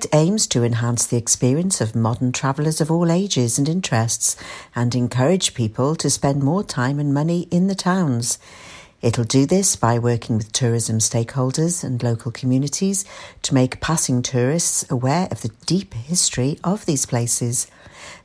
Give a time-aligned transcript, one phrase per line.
[0.00, 4.34] project aims to enhance the experience of modern travellers of all ages and interests
[4.74, 8.38] and encourage people to spend more time and money in the towns.
[9.02, 13.04] It'll do this by working with tourism stakeholders and local communities
[13.42, 17.66] to make passing tourists aware of the deep history of these places.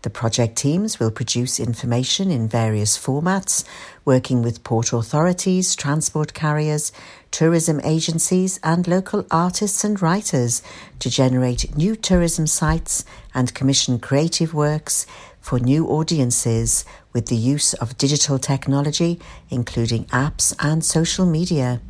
[0.03, 3.65] The project teams will produce information in various formats,
[4.05, 6.93] working with port authorities, transport carriers,
[7.35, 10.61] tourism agencies, and local artists and writers
[10.99, 15.05] to generate new tourism sites and commission creative works
[15.41, 19.19] for new audiences with the use of digital technology,
[19.49, 21.81] including apps and social media.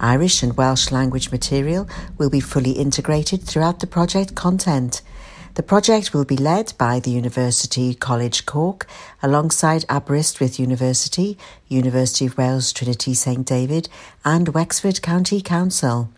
[0.00, 1.86] Irish and Welsh language material
[2.16, 5.02] will be fully integrated throughout the project content.
[5.54, 8.86] The project will be led by the University College Cork
[9.20, 11.36] alongside Aberystwyth University,
[11.66, 13.88] University of Wales Trinity St David,
[14.24, 16.08] and Wexford County Council.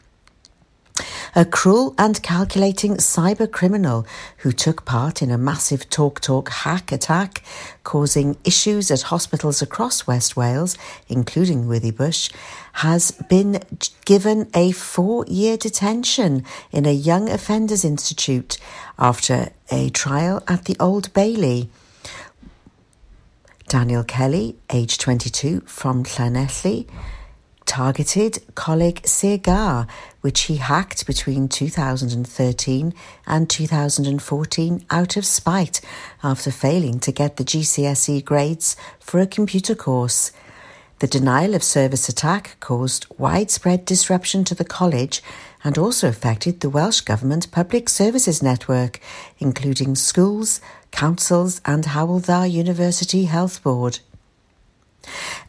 [1.34, 4.06] A cruel and calculating cyber criminal
[4.38, 7.42] who took part in a massive Talk Talk hack attack,
[7.84, 10.76] causing issues at hospitals across West Wales,
[11.08, 12.30] including Withybush,
[12.74, 13.62] has been
[14.04, 18.58] given a four year detention in a Young Offenders Institute
[18.98, 21.70] after a trial at the Old Bailey.
[23.68, 26.86] Daniel Kelly, age 22, from Llanelli,
[27.64, 29.88] targeted Coleg Sir Gâr,
[30.22, 32.94] which he hacked between 2013
[33.26, 35.80] and 2014 out of spite
[36.24, 40.32] after failing to get the GCSE grades for a computer course.
[41.00, 45.20] The denial of service attack caused widespread disruption to the college
[45.64, 49.00] and also affected the Welsh Government Public Services Network,
[49.38, 50.60] including schools,
[50.92, 53.98] councils, and Hywel University Health Board.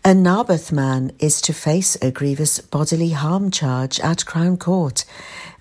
[0.04, 5.06] A Narberth man is to face a grievous bodily harm charge at Crown Court.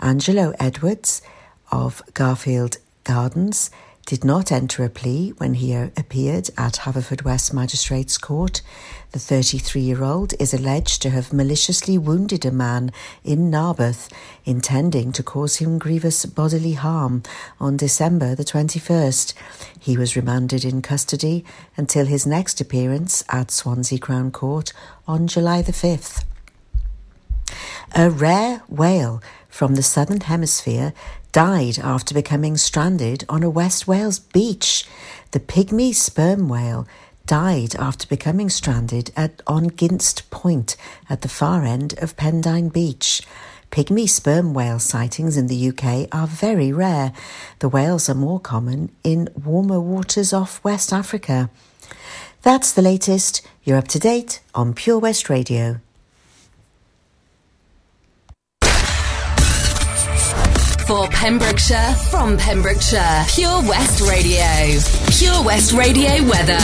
[0.01, 1.23] Angelo Edwards
[1.71, 3.71] of Garfield Gardens
[4.07, 8.61] did not enter a plea when he uh, appeared at Haverfordwest Magistrates Court.
[9.13, 12.93] The 33 year old is alleged to have maliciously wounded a man
[13.25, 14.11] in Narberth,
[14.45, 17.23] intending to cause him grievous bodily harm
[17.61, 19.35] on December the 21st.
[19.79, 21.45] He was remanded in custody
[21.77, 24.73] until his next appearance at Swansea Crown Court
[25.07, 26.25] on July the 5th.
[27.95, 30.95] A rare whale from the Southern Hemisphere
[31.33, 34.85] died after becoming stranded on a West Wales beach.
[35.31, 36.87] The pygmy sperm whale
[37.27, 40.77] died after becoming stranded at on Ginst Point
[41.09, 43.23] at the far end of Pendine Beach.
[43.71, 47.15] Pygmy sperm whale sightings in the UK are very rare.
[47.61, 51.49] The whales are more common in warmer waters off West Africa.
[52.43, 53.41] That's the latest.
[53.65, 55.81] You're up to date on Pure West Radio.
[60.93, 64.45] For Pembrokeshire, from Pembrokeshire, Pure West Radio.
[65.09, 66.59] Pure West Radio weather.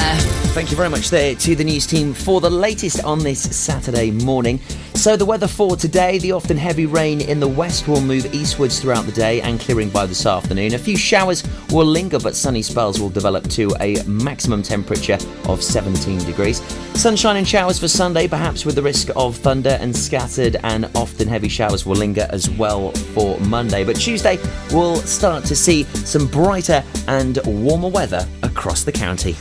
[0.53, 4.11] Thank you very much there to the news team for the latest on this Saturday
[4.11, 4.61] morning.
[4.99, 8.81] So, the weather for today the often heavy rain in the west will move eastwards
[8.81, 10.75] throughout the day and clearing by this afternoon.
[10.75, 15.63] A few showers will linger, but sunny spells will develop to a maximum temperature of
[15.63, 16.61] 17 degrees.
[16.95, 21.29] Sunshine and showers for Sunday, perhaps with the risk of thunder and scattered and often
[21.29, 23.85] heavy showers will linger as well for Monday.
[23.85, 24.37] But Tuesday,
[24.73, 29.37] we'll start to see some brighter and warmer weather across the county.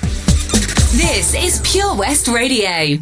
[0.94, 3.00] This is Pure West Radio.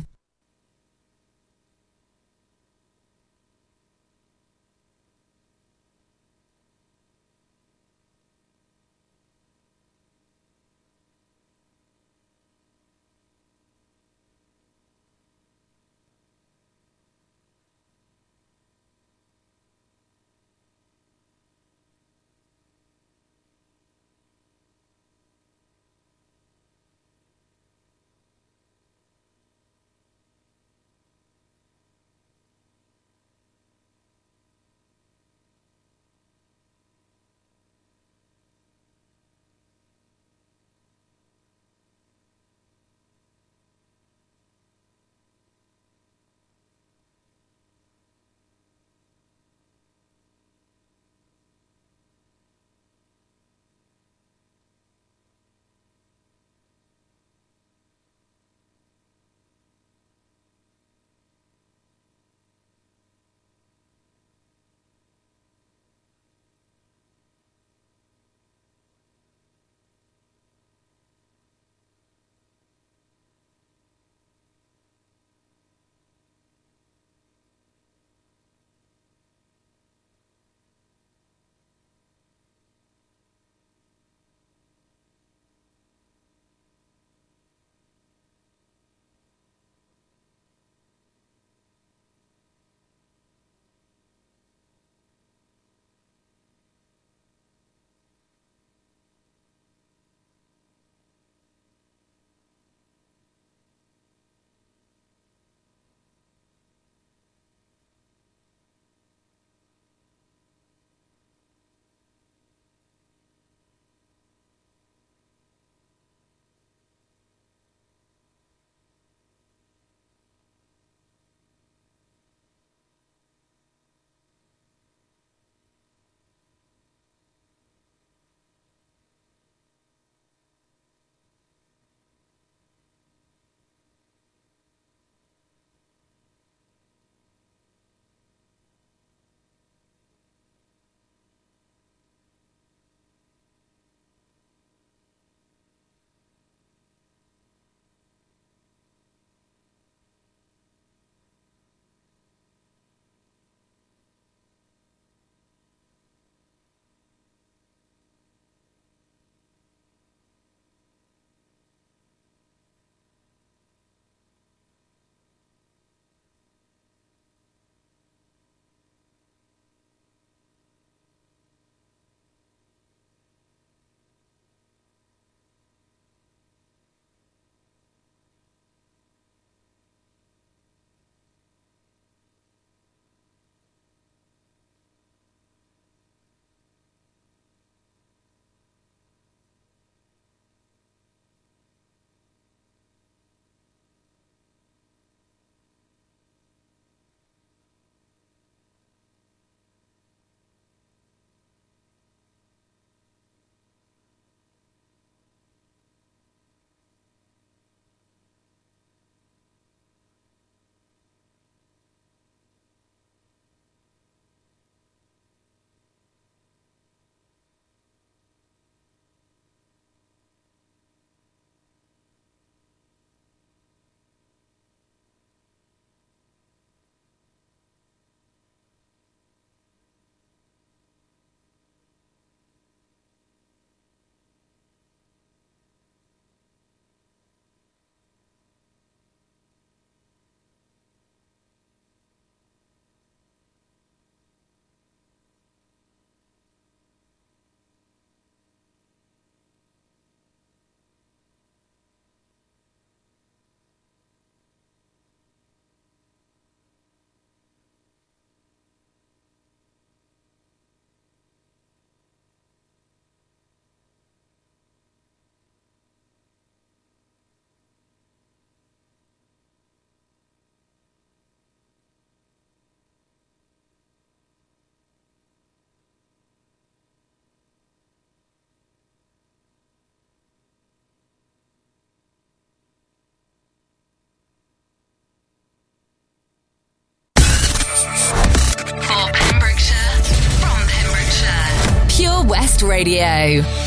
[292.86, 293.65] Radio.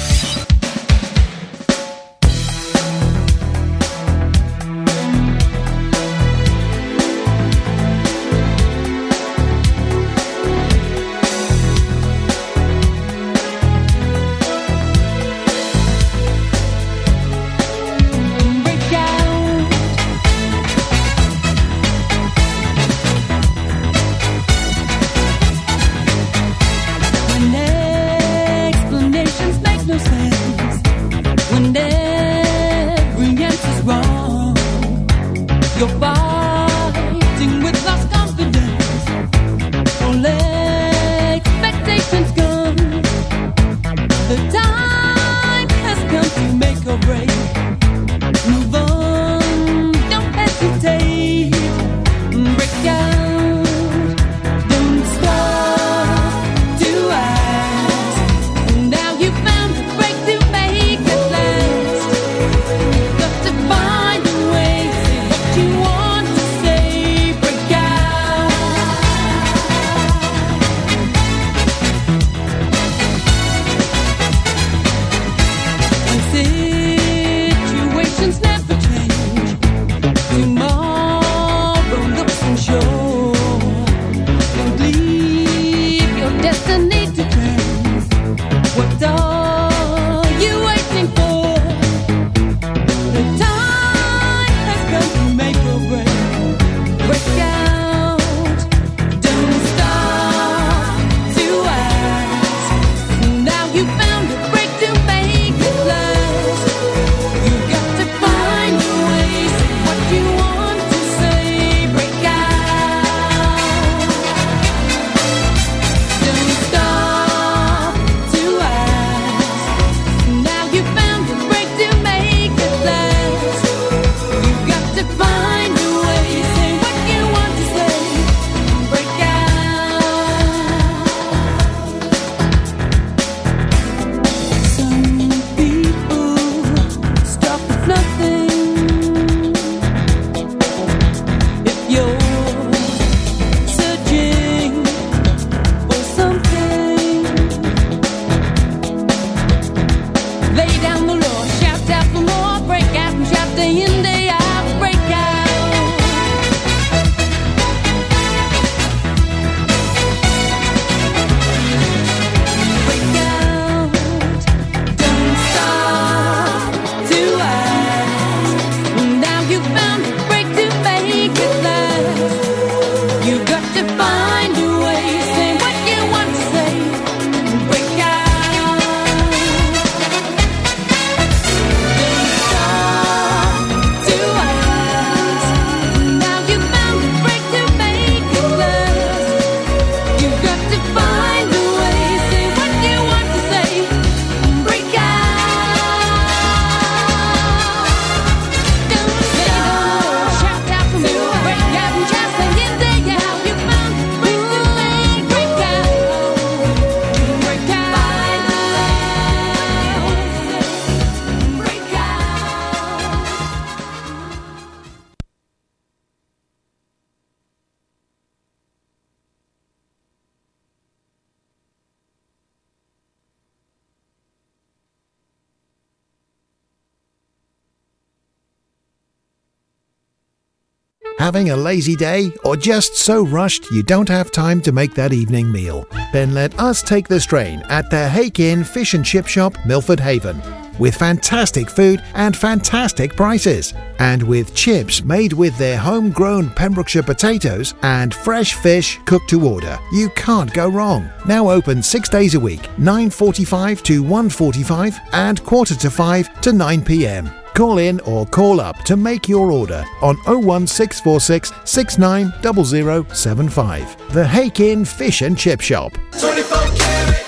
[231.28, 235.12] Having a lazy day or just so rushed you don't have time to make that
[235.12, 235.86] evening meal?
[236.10, 240.00] Then let us take the strain at the Hake Inn Fish and Chip Shop, Milford
[240.00, 240.40] Haven.
[240.78, 243.74] With fantastic food and fantastic prices.
[243.98, 249.78] And with chips made with their homegrown Pembrokeshire potatoes and fresh fish cooked to order.
[249.92, 251.10] You can't go wrong.
[251.26, 256.84] Now open six days a week, 9.45 to 1.45 and quarter to 5 to 9
[256.86, 257.30] pm.
[257.58, 264.12] Call in or call up to make your order on 01646 690075.
[264.12, 265.92] The Hake Inn Fish and Chip Shop.
[266.20, 267.27] 24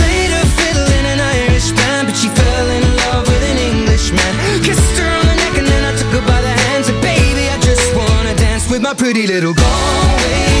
[9.13, 10.60] pretty little Galway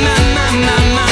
[0.00, 1.11] My, my, my, my,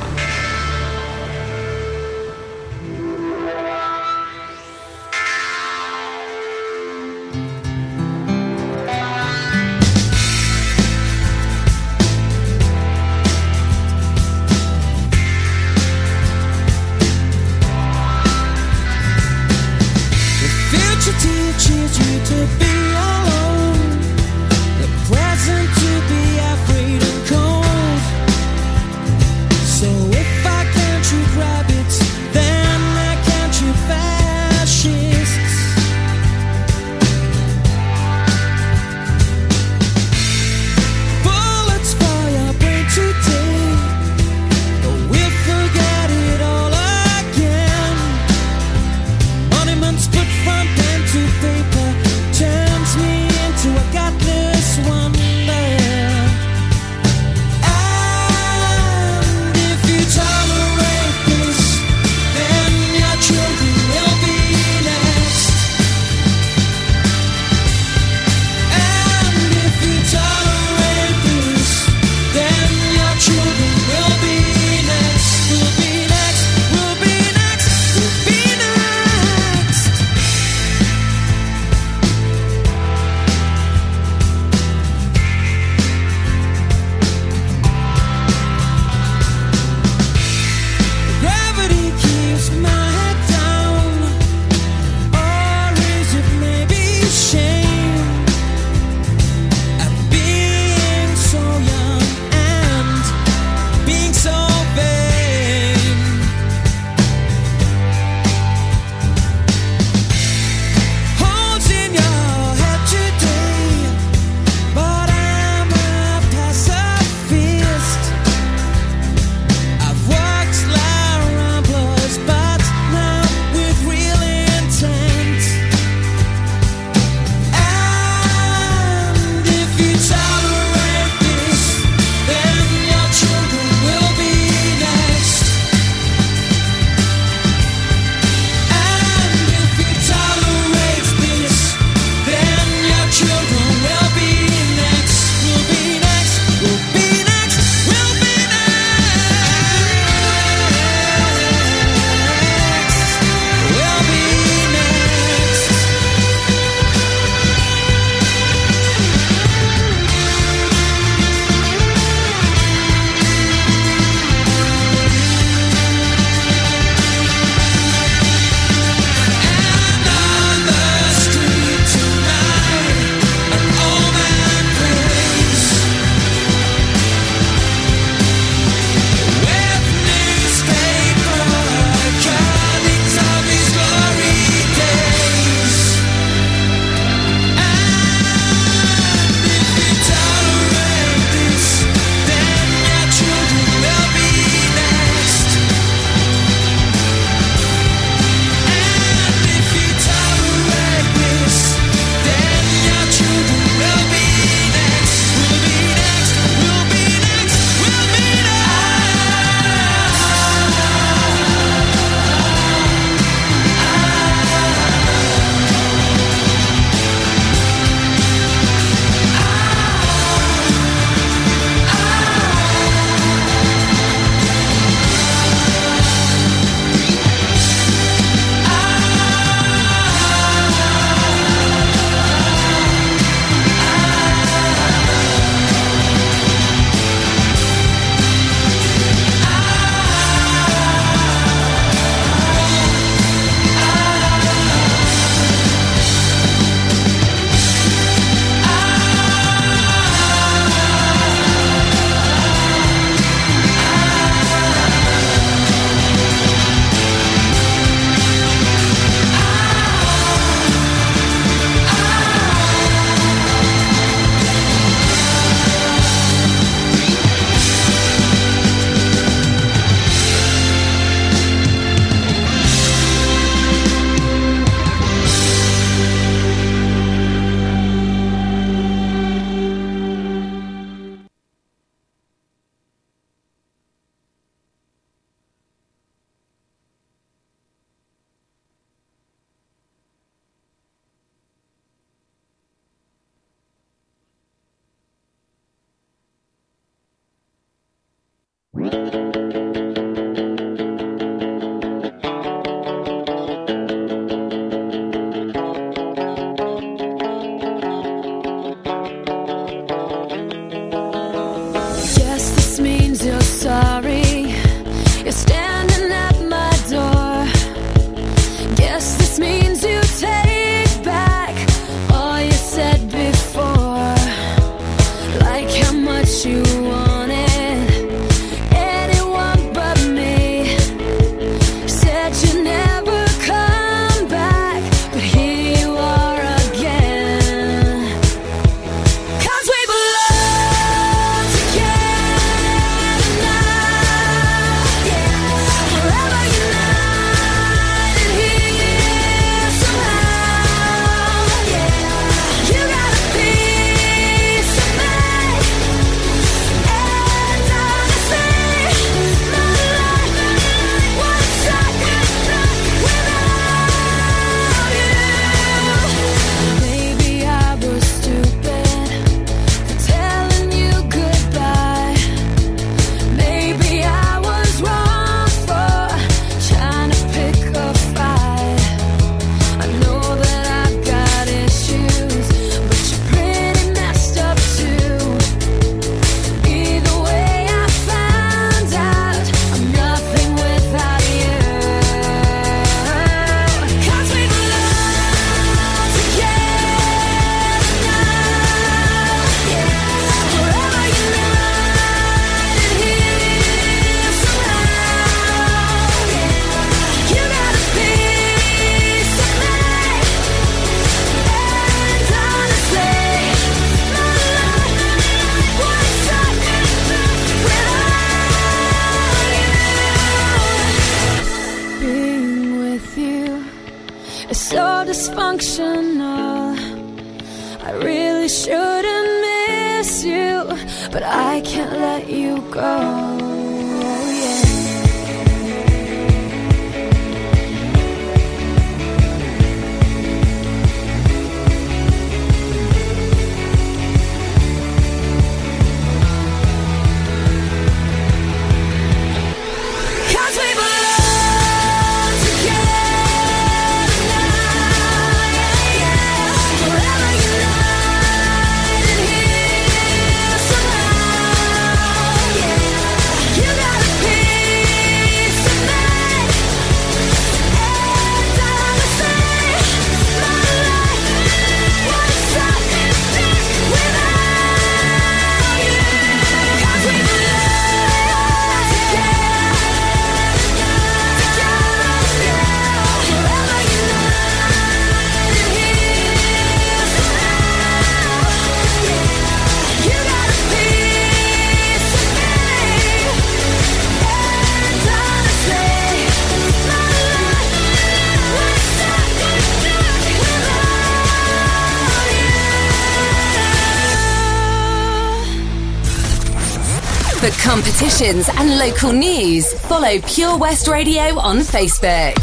[507.41, 512.35] For competitions and local news, follow Pure West Radio on Facebook.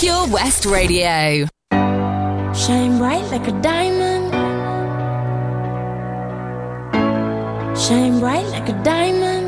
[0.00, 1.46] Pure West Radio.
[2.54, 4.32] Shine bright like a diamond.
[7.78, 9.45] Shine bright like a diamond.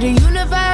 [0.00, 0.65] the universe.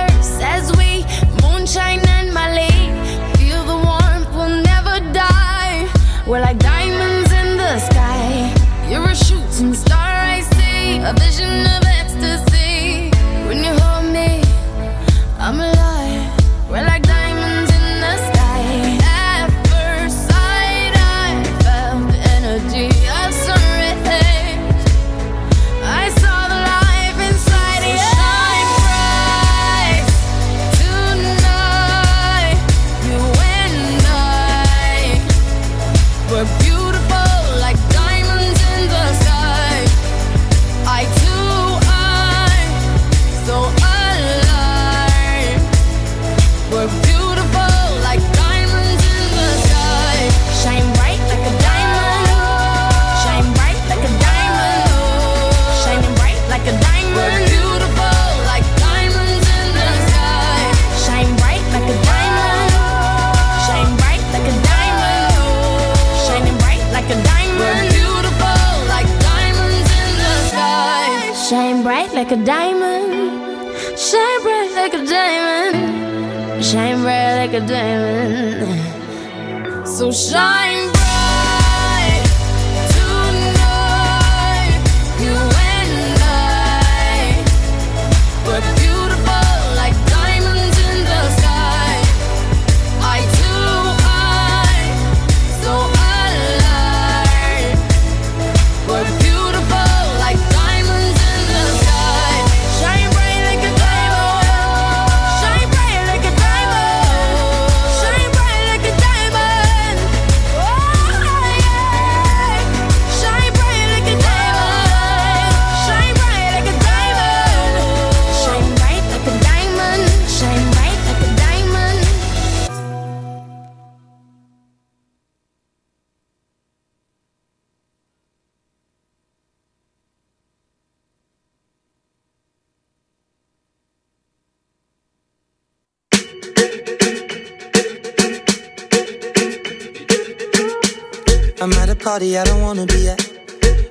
[142.12, 143.22] party I don't wanna be at.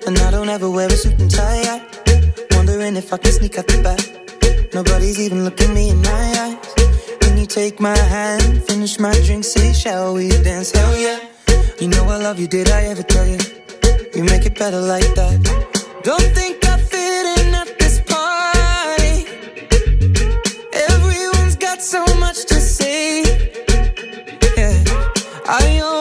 [0.05, 1.63] And I don't ever wear a suit and tie.
[1.73, 1.77] I
[2.55, 4.03] wondering if I can sneak out the back.
[4.75, 6.57] Nobody's even looking me in my eyes.
[7.21, 10.69] Can you take my hand, finish my drink, say, shall we dance?
[10.71, 11.19] Hell yeah.
[11.81, 13.39] You know I love you, did I ever tell you?
[14.15, 15.37] You make it better like that.
[16.03, 19.17] Don't think I fit in at this party.
[20.89, 23.23] Everyone's got so much to say.
[24.57, 24.75] Yeah.
[25.59, 26.00] I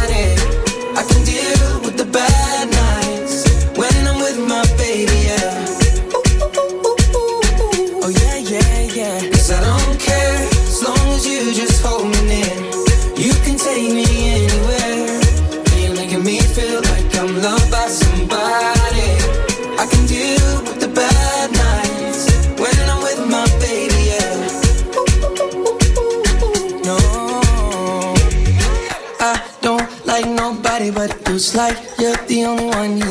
[32.41, 33.10] the only one you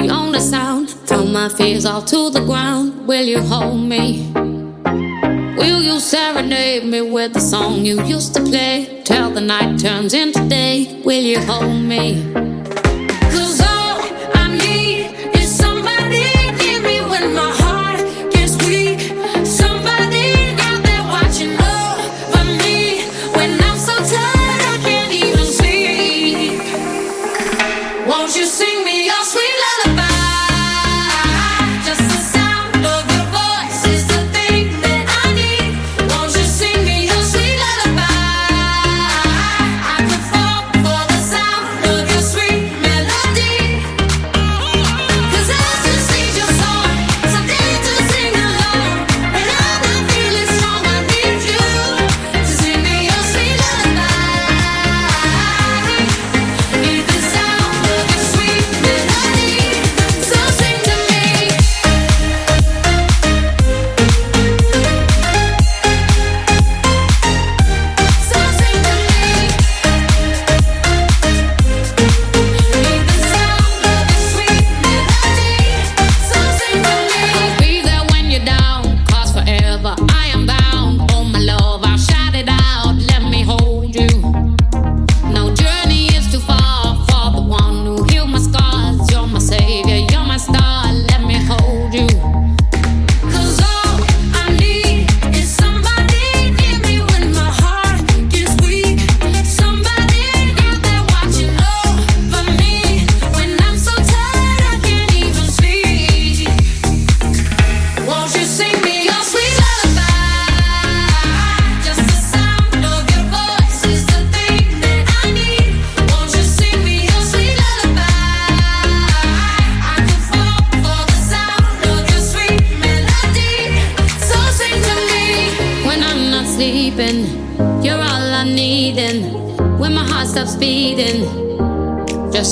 [0.00, 0.90] me on the sound.
[1.06, 3.06] Throw my fears all to the ground.
[3.06, 4.32] Will you hold me?
[5.56, 9.02] Will you serenade me with the song you used to play?
[9.04, 11.02] Till the night turns into day.
[11.04, 12.49] Will you hold me?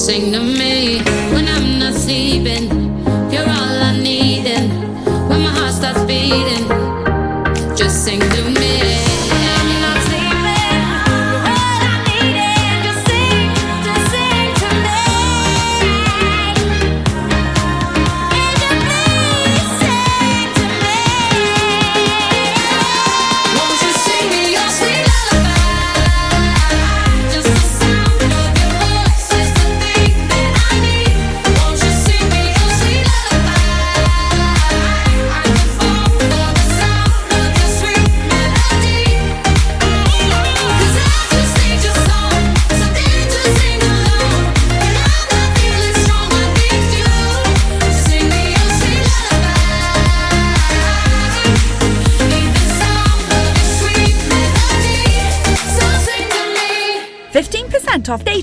[0.09, 0.38] saying no.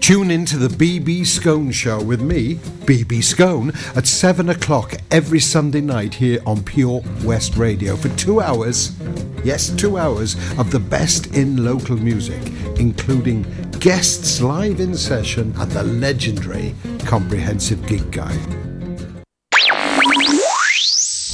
[0.00, 2.56] Tune in to the BB Scone Show with me,
[2.86, 8.40] BB Scone, at 7 o'clock every Sunday night here on Pure West Radio for two
[8.40, 8.98] hours,
[9.44, 12.42] yes, two hours, of the best in local music,
[12.80, 13.46] including
[13.78, 18.71] guests live in session and the legendary Comprehensive Gig Guide.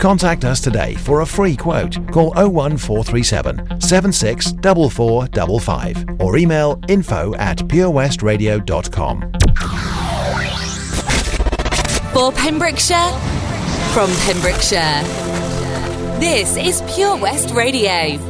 [0.00, 1.94] Contact us today for a free quote.
[2.10, 9.32] Call 01437 764455 or email info at purewestradio.com.
[12.14, 13.12] For Pembrokeshire,
[13.92, 15.02] from Pembrokeshire.
[16.18, 18.29] This is Pure West Radio.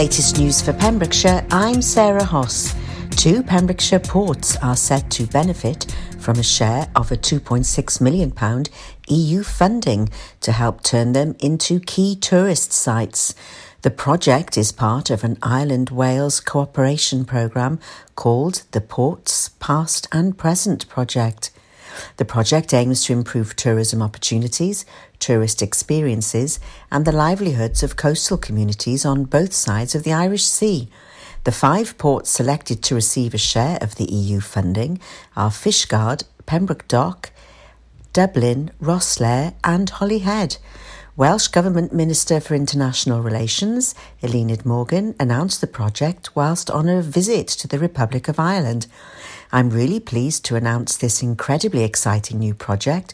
[0.00, 2.74] latest news for Pembrokeshire, I'm Sarah Hoss.
[3.18, 8.32] Two Pembrokeshire ports are set to benefit from a share of a £2.6 million
[9.08, 10.08] EU funding
[10.40, 13.34] to help turn them into key tourist sites.
[13.82, 17.78] The project is part of an Ireland Wales cooperation programme
[18.16, 21.50] called the Ports Past and Present Project.
[22.16, 24.86] The project aims to improve tourism opportunities,
[25.20, 26.58] tourist experiences,
[26.90, 30.88] and the livelihoods of coastal communities on both sides of the Irish Sea.
[31.44, 35.00] The five ports selected to receive a share of the EU funding
[35.36, 37.30] are Fishguard, Pembroke Dock,
[38.12, 40.56] Dublin, Rosslare, and Holyhead.
[41.16, 47.46] Welsh Government Minister for International Relations, Eluned Morgan, announced the project whilst on a visit
[47.48, 48.86] to the Republic of Ireland.
[49.52, 53.12] I'm really pleased to announce this incredibly exciting new project,